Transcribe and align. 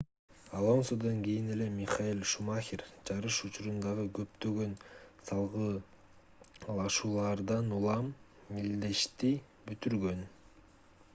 алонсодон 0.59 1.17
кийин 1.25 1.49
эле 1.55 1.65
михаэль 1.79 2.21
шумахер 2.29 2.83
жарыш 3.09 3.35
учурундагы 3.49 4.05
көптөгөн 4.19 4.73
салгылашуулардан 5.27 7.71
улам 7.81 8.07
мелдешти 8.57 9.29
бүтүргөн 9.69 10.25